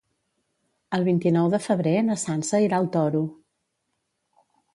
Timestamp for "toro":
2.97-3.23